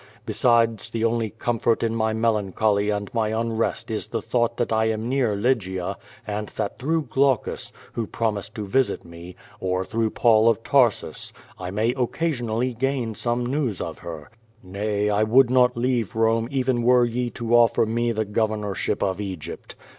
Besides 0.25 0.89
the 0.89 1.05
only 1.05 1.29
comfort 1.29 1.83
in 1.83 1.93
my 1.95 2.11
melancholy 2.11 2.89
and 2.89 3.13
my 3.13 3.27
unrest 3.39 3.91
is 3.91 4.07
the 4.07 4.19
thought 4.19 4.57
that 4.57 4.73
I 4.73 4.85
am 4.85 5.07
near 5.07 5.35
Lygia 5.35 5.95
and 6.25 6.47
that 6.55 6.79
through 6.79 7.03
Olaueus, 7.15 7.71
who 7.93 8.07
promise<l 8.07 8.55
to 8.55 8.65
visit 8.65 9.05
me, 9.05 9.35
or 9.59 9.85
through 9.85 10.09
Paul 10.09 10.49
of 10.49 10.63
Tarsus, 10.63 11.31
I 11.59 11.69
may 11.69 11.93
occasionally 11.95 12.73
gain 12.73 13.09
QUO 13.09 13.09
VADIS. 13.13 13.21
227 13.21 13.21
some 13.21 13.45
news 13.45 13.79
of 13.79 13.99
her. 13.99 14.31
Nay, 14.63 15.11
I 15.11 15.21
would 15.21 15.51
not 15.51 15.77
leave 15.77 16.15
Rome 16.15 16.47
even 16.49 16.81
were 16.81 17.05
ye 17.05 17.29
to 17.29 17.55
offer 17.55 17.85
me 17.85 18.11
the 18.11 18.25
governorship 18.25 19.03
of 19.03 19.21
Egypt. 19.21 19.75